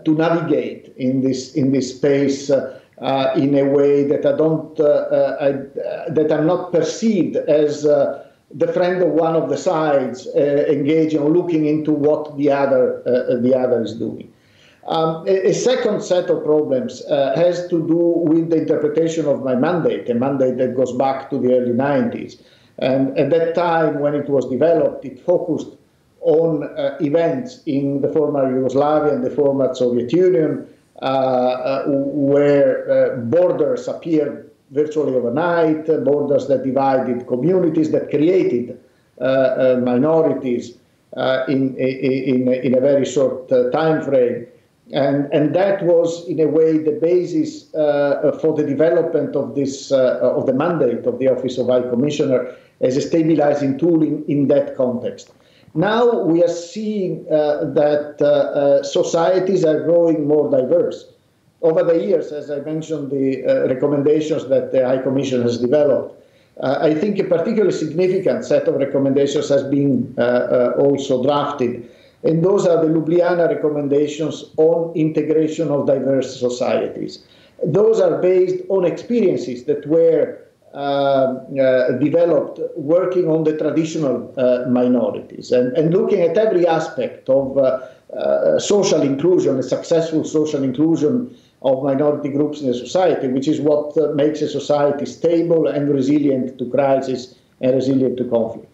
to 0.05 0.15
navigate 0.15 0.93
in 0.97 1.23
this 1.23 1.55
in 1.55 1.73
this 1.73 1.97
space. 1.97 2.51
Uh, 2.99 3.33
in 3.37 3.57
a 3.59 3.65
way 3.65 4.05
that 4.05 4.25
I 4.25 4.37
don't, 4.37 4.79
uh, 4.79 4.85
uh, 4.85 5.37
I, 5.41 6.11
that 6.13 6.31
I'm 6.31 6.47
not 6.47 6.71
perceived 6.71 7.35
as 7.35 7.83
the 7.83 8.73
friend 8.73 9.03
of 9.03 9.09
one 9.09 9.35
of 9.35 9.49
the 9.49 9.57
sides, 9.57 10.29
engaging 10.37 11.19
or 11.19 11.29
looking 11.29 11.67
into 11.67 11.91
what 11.91 12.37
the 12.37 12.53
other 12.53 13.03
the 13.43 13.53
other 13.53 13.83
is 13.83 13.95
doing. 13.95 14.33
Um, 14.87 15.27
a, 15.27 15.49
a, 15.49 15.53
second 15.53 16.03
set 16.03 16.31
of 16.31 16.45
problems 16.45 17.03
has 17.09 17.67
to 17.69 17.85
do 17.85 17.97
with 17.97 18.51
the 18.51 18.59
interpretation 18.59 19.27
of 19.27 19.43
my 19.43 19.57
mandate, 19.57 20.09
a 20.09 20.15
mandate 20.15 20.59
that 20.59 20.77
goes 20.77 20.93
back 20.93 21.31
to 21.31 21.39
the 21.39 21.53
early 21.59 21.73
90s. 21.73 22.41
And 22.79 23.17
at 23.19 23.31
that 23.31 23.55
time, 23.55 24.01
when 24.01 24.15
it 24.15 24.29
was 24.29 24.47
developed, 24.47 25.05
it 25.05 25.21
focused 25.21 25.77
on 26.25 26.65
uh, 26.65 26.97
events 27.01 27.63
in 27.67 28.01
the 28.01 28.09
former 28.09 28.51
Yugoslavia 28.53 29.15
and 29.15 29.25
the 29.25 29.31
former 29.31 29.75
Soviet 29.75 30.13
Union, 30.13 30.67
uh, 31.03 31.07
uh, 31.07 31.85
where 31.87 32.91
uh, 32.91 33.17
borders 33.17 33.89
appeared 33.89 34.51
virtually 34.71 35.15
overnight, 35.15 35.87
borders 36.05 36.49
that 36.49 36.65
divided 36.65 37.27
communities, 37.27 37.91
that 37.91 38.09
created 38.11 38.81
uh, 39.21 39.25
uh, 39.25 39.81
minorities 39.85 40.79
in, 41.49 41.77
in, 41.77 42.49
in, 42.49 42.77
a 42.77 42.81
very 42.81 43.05
short 43.05 43.49
time 43.71 44.03
frame. 44.03 44.47
And, 44.93 45.33
and 45.33 45.55
that 45.55 45.83
was, 45.85 46.27
in 46.27 46.41
a 46.41 46.47
way, 46.49 46.79
the 46.79 46.93
basis 46.93 47.71
for 47.71 48.55
the 48.57 48.65
development 48.67 49.37
of 49.37 49.55
this 49.55 49.93
of 49.93 50.47
the 50.47 50.53
mandate 50.53 51.07
of 51.07 51.19
the 51.19 51.29
Office 51.29 51.59
of 51.59 51.69
High 51.69 51.89
Commissioner 51.89 52.57
as 52.81 52.97
a 52.97 53.01
stabilizing 53.01 53.79
tool 53.79 54.03
in, 54.03 54.25
in 54.27 54.49
that 54.49 54.77
context. 54.77 55.31
Now 55.75 56.21
we 56.21 56.43
are 56.43 56.49
seeing 56.49 57.27
uh, 57.31 57.65
that 57.75 58.17
uh, 58.21 58.27
uh, 58.27 58.83
societies 58.83 59.65
are 59.65 59.83
growing 59.83 60.27
more 60.29 60.51
diverse. 60.51 61.07
Over 61.63 61.83
the 61.83 62.05
years, 62.05 62.31
as 62.31 62.51
I 62.51 62.61
mentioned, 62.61 63.11
the 63.11 63.45
uh, 63.45 63.69
recommendations 63.69 64.47
that 64.49 64.71
the 64.71 64.87
High 64.87 64.99
Commission 64.99 65.43
has 65.43 65.59
developed, 65.59 66.23
uh, 66.61 66.79
I 66.81 66.95
think 66.95 67.19
a 67.19 67.25
particularly 67.25 67.73
significant 67.73 68.45
set 68.45 68.69
of 68.69 68.77
recommendations 68.77 69.49
has 69.49 69.65
been 69.65 70.15
uh, 70.17 70.75
also 70.79 71.23
drafted. 71.25 71.91
And 72.23 72.45
those 72.45 72.67
are 72.67 72.85
the 72.85 72.93
Ljubljana 72.93 73.49
recommendations 73.49 74.45
on 74.57 74.95
integration 74.95 75.69
of 75.69 75.87
diverse 75.87 76.39
societies. 76.39 77.25
Those 77.65 78.01
are 78.01 78.21
based 78.23 78.65
on 78.69 78.85
experiences 78.85 79.65
that 79.65 79.87
were 79.87 80.39
developed 82.01 82.61
working 82.77 83.29
on 83.29 83.45
the 83.45 83.57
traditional 83.57 84.35
uh, 84.37 84.69
minorities 84.69 85.53
and, 85.53 85.73
and 85.77 85.93
looking 85.93 86.21
at 86.23 86.37
every 86.37 86.67
aspect 86.67 87.29
of 87.29 87.57
social 88.59 89.03
inclusion, 89.03 89.59
a 89.59 89.63
successful 89.63 90.25
social 90.25 90.63
inclusion 90.63 91.37
of 91.65 91.83
minority 91.83 92.29
groups 92.29 92.61
in 92.61 92.69
a 92.69 92.75
society, 92.75 93.27
which 93.29 93.49
is 93.49 93.61
what 93.61 93.97
uh, 93.97 94.13
makes 94.15 94.43
a 94.43 94.49
society 94.49 95.07
stable 95.07 95.67
and 95.67 95.89
resilient 95.89 96.59
to 96.59 96.69
crisis 96.71 97.37
and 97.61 97.75
resilient 97.75 98.19
to 98.19 98.25
conflict. 98.25 98.69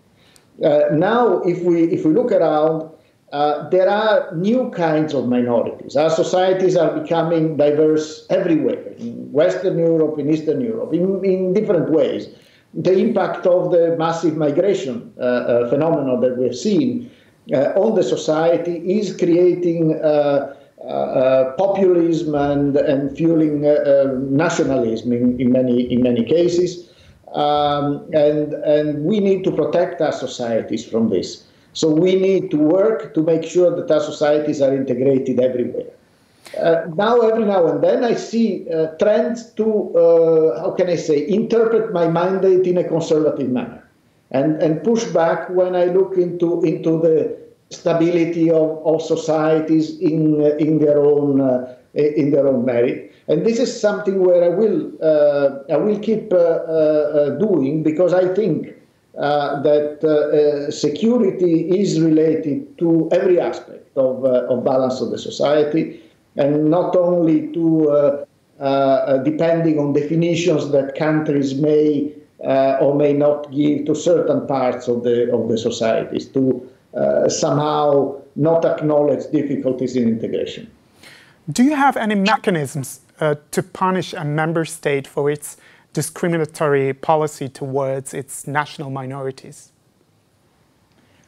Uh, 0.65 0.83
now, 0.93 1.41
if 1.43 1.63
we 1.63 1.85
if 1.85 2.05
we 2.05 2.13
look 2.13 2.33
around, 2.33 2.91
uh, 3.33 3.69
there 3.69 3.89
are 3.89 4.35
new 4.35 4.71
kinds 4.71 5.15
of 5.15 5.29
minorities. 5.29 5.97
Our 5.97 6.11
societies 6.11 6.77
are 6.77 6.99
becoming 6.99 7.57
diverse 7.57 8.27
everywhere, 8.29 8.83
in 8.99 9.31
Western 9.31 9.79
Europe, 9.79 10.19
in 10.19 10.31
Eastern 10.31 10.61
Europe, 10.61 10.93
in, 10.93 11.25
in 11.25 11.53
different 11.53 11.91
ways. 11.91 12.29
The 12.75 12.93
impact 12.93 13.47
of 13.47 13.71
the 13.71 13.97
massive 13.97 14.37
migration 14.37 15.13
uh, 15.19 15.23
uh, 15.23 15.71
phenomenon 15.71 16.21
that 16.21 16.39
we've 16.39 16.57
seen 16.57 17.11
uh, 17.53 17.73
on 17.77 17.95
the 17.95 18.03
society 18.03 18.99
is 18.99 19.17
creating 19.17 20.01
uh, 20.03 20.55
uh, 20.87 21.53
populism 21.57 22.35
and, 22.35 22.77
and 22.77 23.17
fueling 23.17 23.63
nationalism 24.37 25.13
in, 25.13 25.41
in, 25.41 25.53
many, 25.53 25.93
in 25.93 26.03
many 26.03 26.25
cases. 26.25 26.91
Um, 27.35 28.09
and, 28.13 28.55
and 28.55 29.05
we 29.05 29.21
need 29.21 29.45
to 29.45 29.53
protect 29.53 30.01
our 30.01 30.13
societies 30.13 30.85
from 30.85 31.11
this. 31.11 31.45
So 31.73 31.89
we 31.91 32.17
need 32.17 32.51
to 32.51 32.57
work 32.57 33.15
to 33.15 33.23
make 33.23 33.45
sure 33.45 33.75
that 33.77 33.91
our 33.91 34.01
societies 34.01 34.61
are 34.61 34.75
integrated 34.75 35.41
everywhere. 35.41 35.91
Uh, 36.59 36.87
now, 36.97 37.21
every 37.21 37.45
now 37.45 37.67
and 37.69 37.83
then, 37.83 38.03
I 38.03 38.15
see 38.15 38.67
uh, 38.71 38.89
trends 38.99 39.53
to, 39.53 39.97
uh, 39.97 40.61
how 40.61 40.73
can 40.73 40.89
I 40.89 40.97
say, 40.97 41.29
interpret 41.29 41.93
my 41.93 42.09
mandate 42.09 42.67
in 42.67 42.79
a 42.79 42.85
conservative 42.85 43.49
manner 43.49 43.89
and, 44.33 44.61
and 44.61 44.83
push 44.83 45.05
back 45.05 45.49
when 45.51 45.77
I 45.77 45.85
look 45.85 46.17
into, 46.17 46.61
into 46.63 47.01
the 47.01 47.39
stability 47.71 48.51
of, 48.51 48.85
of 48.85 49.01
societies 49.01 50.01
in, 50.01 50.41
in, 50.59 50.81
their 50.81 50.99
own, 50.99 51.41
uh, 51.41 51.77
in 51.95 52.33
their 52.33 52.49
own 52.49 52.65
merit. 52.65 53.13
And 53.29 53.47
this 53.47 53.61
is 53.61 53.81
something 53.81 54.21
where 54.21 54.43
I 54.43 54.49
will, 54.49 54.91
uh, 55.01 55.73
I 55.73 55.77
will 55.77 56.01
keep 56.01 56.33
uh, 56.33 57.31
doing 57.39 57.85
because 57.85 58.13
I 58.13 58.35
think 58.35 58.75
uh, 59.19 59.61
that 59.63 59.99
uh, 60.05 60.09
uh, 60.09 60.71
security 60.71 61.69
is 61.69 62.01
related 62.01 62.79
to 62.79 63.09
every 63.11 63.41
aspect 63.41 63.97
of, 63.97 64.25
of 64.25 64.65
balance 64.65 65.01
of 65.01 65.11
the 65.11 65.19
society 65.19 66.01
and 66.37 66.71
not 66.71 66.95
only 66.95 67.53
to 67.53 68.25
depending 69.25 69.79
on 69.81 69.93
definitions 69.93 70.71
that 70.71 70.95
countries 70.95 71.55
may 71.55 72.13
or 72.81 72.95
may 72.95 73.13
not 73.13 73.51
give 73.51 73.85
to 73.85 73.95
certain 73.95 74.47
parts 74.47 74.87
of 74.87 75.03
the, 75.03 75.33
of 75.35 75.49
the 75.49 75.59
societies 75.59 76.27
to 76.29 76.71
somehow 77.29 78.17
not 78.37 78.65
acknowledge 78.65 79.29
difficulties 79.33 79.97
in 79.97 80.09
integration. 80.09 80.71
Do 81.51 81.65
you 81.65 81.75
have 81.75 81.97
any 81.97 82.15
mechanisms 82.15 83.01
uh, 83.19 83.35
to 83.51 83.63
punish 83.63 84.13
a 84.13 84.25
member 84.25 84.65
state 84.65 85.07
for 85.07 85.31
its 85.31 85.57
discriminatory 85.93 86.93
policy 86.93 87.49
towards 87.49 88.15
its 88.15 88.47
national 88.47 88.91
minorities? 88.91 89.73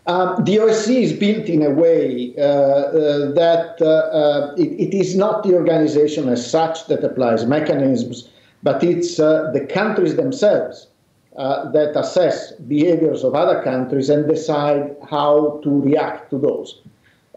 Um, 0.06 0.44
the 0.44 0.56
OSCE 0.56 1.02
is 1.02 1.12
built 1.12 1.46
in 1.46 1.62
a 1.62 1.70
way 1.70 2.34
uh, 2.36 2.42
uh, 2.42 3.32
that 3.32 3.76
uh, 3.80 3.86
uh, 3.86 4.54
it, 4.58 4.72
it 4.88 4.94
is 4.94 5.14
not 5.14 5.44
the 5.44 5.54
organization 5.54 6.28
as 6.28 6.48
such 6.48 6.88
that 6.88 7.04
applies 7.04 7.46
mechanisms, 7.46 8.28
but 8.64 8.82
it's 8.82 9.20
uh, 9.20 9.52
the 9.52 9.60
countries 9.60 10.16
themselves 10.16 10.88
uh, 11.36 11.70
that 11.70 11.96
assess 11.96 12.52
behaviors 12.52 13.22
of 13.22 13.36
other 13.36 13.62
countries 13.62 14.10
and 14.10 14.28
decide 14.28 14.96
how 15.08 15.60
to 15.62 15.80
react 15.82 16.30
to 16.30 16.38
those. 16.38 16.80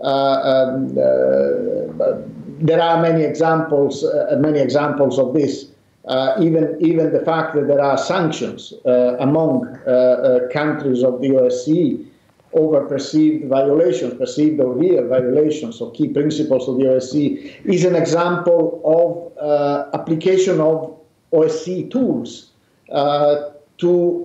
Um, 0.01 0.96
there 0.96 2.82
are 2.82 3.01
many 3.01 3.24
examples, 3.24 4.03
many 4.39 4.60
examples 4.60 5.20
of 5.20 5.34
this 5.34 5.67
uh, 6.07 6.35
even 6.39 6.77
even 6.79 7.12
the 7.12 7.21
fact 7.21 7.55
that 7.55 7.67
there 7.67 7.81
are 7.81 7.97
sanctions 7.97 8.74
uh, 8.85 9.17
among 9.19 9.65
uh, 9.88 9.89
uh 9.89 10.47
countries 10.50 11.03
of 11.03 11.19
the 11.21 11.29
OSCE 11.29 12.05
over 12.53 12.85
perceived 12.85 13.50
violations, 13.50 14.13
perceived 14.13 14.62
or 14.62 14.74
real 14.74 15.07
violations 15.07 15.81
of 15.81 15.93
key 15.93 16.07
principles 16.07 16.69
of 16.69 16.77
the 16.77 16.83
OSCE, 16.83 17.65
is 17.65 17.83
an 17.83 17.95
example 17.95 18.81
of 18.85 19.43
uh, 19.43 19.89
application 19.93 20.62
of 20.62 20.95
OSCE 21.33 21.91
tools 21.91 22.51
uh, 22.91 23.50
to 23.77 24.24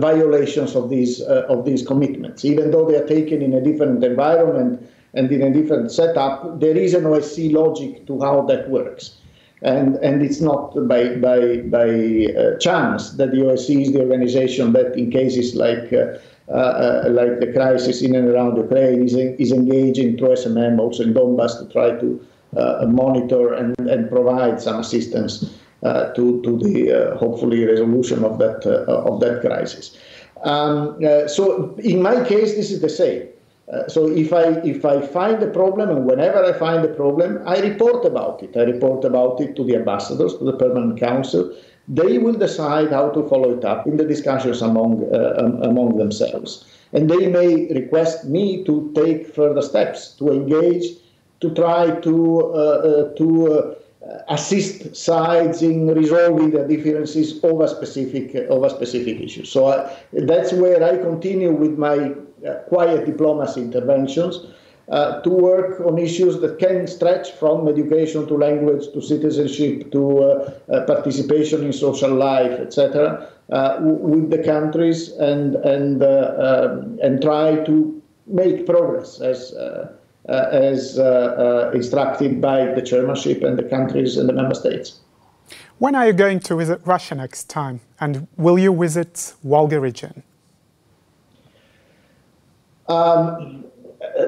violations 0.00 0.74
of 0.74 0.88
these 0.88 1.20
of 1.20 1.64
these 1.66 1.86
commitments. 1.86 2.44
Even 2.44 2.70
though 2.70 2.90
they 2.90 2.96
are 2.96 3.06
taken 3.06 3.42
in 3.42 3.52
a 3.52 3.60
different 3.60 4.02
environment 4.02 4.84
and 5.14 5.30
in 5.30 5.42
a 5.42 5.52
different 5.52 5.92
setup, 5.92 6.58
there 6.58 6.76
is 6.76 6.94
an 6.94 7.04
OSCE 7.04 7.52
logic 7.52 8.06
to 8.06 8.18
how 8.20 8.42
that 8.42 8.68
works 8.70 9.18
and 9.66 9.96
and 9.96 10.22
it's 10.22 10.40
not 10.40 10.74
by 10.88 11.16
by 11.16 11.58
by 11.76 11.88
uh, 11.88 12.56
chance 12.58 13.10
that 13.18 13.30
the 13.32 13.40
OSCE 13.48 13.82
is 13.82 13.92
the 13.92 14.00
organization 14.00 14.72
that, 14.72 14.96
in 14.96 15.10
cases 15.10 15.54
like 15.54 15.92
uh, 15.92 16.16
uh, 16.50 17.08
like 17.10 17.40
the 17.40 17.52
crisis 17.52 18.00
in 18.02 18.14
and 18.14 18.28
around 18.28 18.56
Ukraine, 18.56 19.04
is 19.04 19.14
is 19.14 19.52
engaging 19.52 20.16
through 20.16 20.34
SMM 20.42 20.78
also 20.78 21.02
in 21.02 21.12
Donbass 21.12 21.58
to 21.58 21.66
try 21.72 21.90
to 22.02 22.08
uh, 22.56 22.86
monitor 22.88 23.52
and, 23.52 23.78
and 23.80 24.08
provide 24.08 24.60
some 24.60 24.80
assistance 24.80 25.58
uh, 25.82 26.12
to, 26.14 26.40
to 26.42 26.58
the 26.58 26.90
uh, 26.90 27.16
hopefully 27.18 27.64
resolution 27.64 28.24
of 28.24 28.38
that, 28.38 28.64
uh, 28.64 29.10
of 29.10 29.20
that 29.20 29.42
crisis. 29.42 29.96
Um, 30.42 30.98
so 31.28 31.74
in 31.76 32.00
my 32.00 32.24
case, 32.24 32.54
this 32.54 32.70
is 32.70 32.80
the 32.80 32.88
same. 32.88 33.28
Uh, 33.72 33.88
so 33.88 34.08
if 34.08 34.32
I 34.32 34.44
if 34.64 34.84
I 34.84 35.00
find 35.04 35.42
a 35.42 35.48
problem 35.48 35.90
and 35.90 36.06
whenever 36.06 36.44
I 36.44 36.52
find 36.52 36.84
a 36.84 36.94
problem, 36.94 37.42
I 37.46 37.58
report 37.58 38.04
about 38.04 38.42
it. 38.42 38.56
I 38.56 38.62
report 38.62 39.04
about 39.04 39.40
it 39.40 39.56
to 39.56 39.64
the 39.64 39.74
ambassadors, 39.74 40.36
to 40.36 40.44
the 40.44 40.52
permanent 40.52 41.00
council. 41.00 41.52
They 41.88 42.18
will 42.18 42.34
decide 42.34 42.90
how 42.90 43.10
to 43.10 43.28
follow 43.28 43.56
it 43.56 43.64
up 43.64 43.86
in 43.86 43.96
the 43.96 44.04
discussions 44.04 44.62
among 44.62 45.12
uh, 45.12 45.34
among 45.62 45.96
themselves, 45.96 46.64
and 46.92 47.10
they 47.10 47.26
may 47.26 47.66
request 47.72 48.24
me 48.26 48.64
to 48.64 48.92
take 48.94 49.34
further 49.34 49.62
steps 49.62 50.14
to 50.18 50.30
engage, 50.32 50.84
to 51.40 51.52
try 51.54 51.90
to 51.90 52.44
uh, 52.44 52.58
uh 52.58 53.14
to 53.14 53.28
uh, 53.52 53.74
assist 54.28 54.94
sides 54.94 55.62
in 55.62 55.88
resolving 55.88 56.52
the 56.52 56.62
differences 56.62 57.42
over 57.42 57.66
specific 57.66 58.34
over 58.48 58.68
specific 58.68 59.20
issues. 59.20 59.50
So 59.50 59.90
that's 60.12 60.52
where 60.52 60.84
I 60.84 60.98
continue 60.98 61.50
with 61.50 61.76
my 61.78 62.14
quiet 62.68 63.06
diplomacy 63.06 63.60
interventions 63.60 64.46
uh, 64.88 65.20
to 65.22 65.30
work 65.30 65.80
on 65.80 65.98
issues 65.98 66.40
that 66.40 66.58
can 66.58 66.86
stretch 66.86 67.32
from 67.32 67.68
education 67.68 68.26
to 68.26 68.34
language 68.34 68.84
to 68.92 69.02
citizenship 69.02 69.90
to 69.90 70.22
uh, 70.22 70.84
participation 70.86 71.64
in 71.64 71.72
social 71.72 72.14
life, 72.14 72.58
etc., 72.60 73.28
with 73.80 74.30
the 74.30 74.42
countries 74.42 75.10
and 75.18 75.56
and 75.56 76.02
um, 76.02 76.98
and 77.02 77.20
try 77.22 77.56
to 77.64 78.00
make 78.26 78.66
progress 78.66 79.20
as. 79.20 79.52
Uh, 79.54 79.92
as 80.28 80.98
uh, 80.98 81.70
uh, 81.70 81.70
instructed 81.72 82.40
by 82.40 82.66
the 82.74 82.82
chairmanship 82.82 83.44
and 83.44 83.56
the 83.56 83.62
countries 83.62 84.16
and 84.16 84.28
the 84.28 84.32
member 84.32 84.56
states. 84.56 84.98
When 85.78 85.94
are 85.94 86.04
you 86.04 86.12
going 86.12 86.40
to 86.40 86.56
visit 86.56 86.80
Russia 86.84 87.14
next 87.14 87.48
time? 87.48 87.78
And 88.00 88.26
will 88.36 88.58
you 88.58 88.74
visit 88.74 89.34
Volga 89.44 89.78
region? 89.78 90.24
Um, 92.88 93.64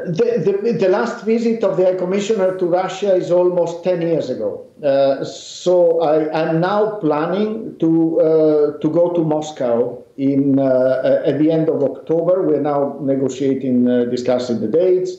the, 0.06 0.60
the, 0.62 0.72
the, 0.72 0.88
last 0.88 1.24
visit 1.24 1.62
of 1.64 1.76
the 1.76 1.84
High 1.84 1.94
Commissioner 1.94 2.58
to 2.58 2.66
Russia 2.66 3.14
is 3.14 3.30
almost 3.30 3.84
10 3.84 4.02
years 4.02 4.30
ago. 4.30 4.66
Uh, 4.82 5.24
so 5.24 6.00
I 6.00 6.48
am 6.48 6.60
now 6.60 6.98
planning 6.98 7.78
to, 7.78 8.20
uh, 8.20 8.78
to 8.78 8.90
go 8.90 9.12
to 9.12 9.22
Moscow 9.22 10.02
in, 10.16 10.58
uh, 10.58 11.22
at 11.24 11.38
the 11.38 11.50
end 11.50 11.68
of 11.68 11.82
October. 11.82 12.42
We're 12.42 12.60
now 12.60 12.98
negotiating, 13.00 13.88
uh, 13.88 14.04
discussing 14.04 14.60
the 14.60 14.68
dates. 14.68 15.12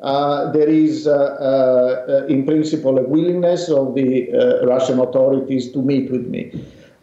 Uh, 0.00 0.50
there 0.52 0.68
is, 0.68 1.06
uh, 1.06 2.26
in 2.28 2.44
principle, 2.44 2.98
a 2.98 3.02
willingness 3.02 3.68
of 3.68 3.94
the 3.94 4.62
Russian 4.66 4.98
authorities 4.98 5.72
to 5.72 5.80
meet 5.80 6.10
with 6.10 6.26
me. 6.26 6.52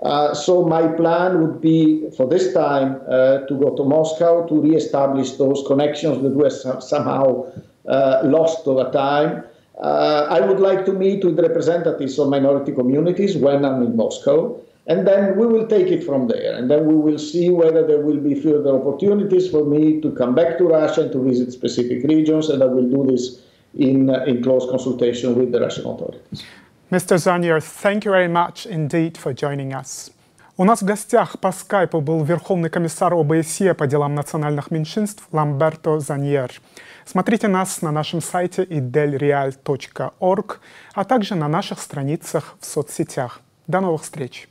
Uh, 0.02 0.34
so 0.34 0.66
my 0.66 0.88
plan 0.88 1.42
would 1.42 1.60
be 1.60 2.10
for 2.16 2.26
this 2.26 2.54
time 2.54 3.02
uh, 3.10 3.40
to 3.48 3.54
go 3.60 3.76
to 3.76 3.84
Moscow 3.84 4.48
to 4.48 4.62
re-establish 4.62 5.34
those 5.34 5.62
connections 5.68 6.24
that 6.24 6.32
were 6.32 6.50
somehow 6.50 7.52
uh, 7.88 8.22
lost 8.24 8.66
over 8.66 8.90
time. 8.92 9.44
Uh, 9.82 10.28
I 10.30 10.40
would 10.40 10.60
like 10.60 10.86
to 10.86 10.94
meet 10.94 11.24
with 11.26 11.40
representatives 11.40 12.18
of 12.18 12.30
minority 12.30 12.72
communities 12.72 13.36
when 13.36 13.66
I'm 13.66 13.82
in 13.82 13.96
Moscow, 13.96 14.62
and 14.88 15.06
then 15.06 15.38
we 15.38 15.48
will 15.48 15.68
take 15.68 15.88
it 15.88 16.04
from 16.04 16.28
there. 16.28 16.56
And 16.56 16.72
then 16.72 16.86
we 16.86 16.96
will 16.96 17.20
see 17.20 17.50
whether 17.50 17.86
there 17.86 18.02
will 18.02 18.20
be 18.20 18.36
further 18.36 18.76
opportunities 18.76 19.50
for 19.50 19.66
me 19.66 20.00
to 20.02 20.12
come 20.12 20.34
back 20.34 20.58
to 20.60 20.66
Russia 20.66 21.02
and 21.02 21.12
to 21.12 21.24
visit 21.24 21.52
specific 21.52 22.04
regions, 22.04 22.50
and 22.50 22.64
I 22.64 22.68
will 22.68 22.90
do 22.90 23.06
this 23.12 23.42
in, 23.78 24.10
uh, 24.10 24.24
in 24.26 24.44
close 24.44 24.66
consultation 24.70 25.36
with 25.36 25.52
the 25.52 25.60
Russian 25.60 25.86
authorities. 25.86 26.44
Mr. 26.92 27.18
Zanier, 27.20 27.62
thank 27.62 28.04
you 28.04 28.12
very 28.12 28.28
much 28.28 28.66
indeed 28.66 29.16
for 29.16 29.32
joining 29.32 29.74
us. 29.74 30.12
У 30.58 30.64
нас 30.64 30.82
в 30.82 30.86
гостях 30.86 31.40
по 31.40 31.52
скайпу 31.52 32.02
был 32.02 32.24
Верховный 32.24 32.72
комиссар 32.72 33.14
ОБСЕ 33.14 33.76
по 33.76 33.86
делам 33.86 34.16
национальных 34.16 34.72
меньшинств 34.72 35.28
Ламберто 35.32 36.00
Заньер. 36.00 36.52
Смотрите 37.06 37.48
нас 37.48 37.84
на 37.84 37.92
нашем 37.92 38.22
сайте 38.22 38.64
idelreal.org, 38.64 40.60
а 40.96 41.04
также 41.04 41.36
на 41.36 41.48
наших 41.48 41.80
страницах 41.80 42.56
в 42.60 42.66
соцсетях. 42.66 43.42
До 43.68 43.82
новых 43.82 44.02
встреч! 44.02 44.50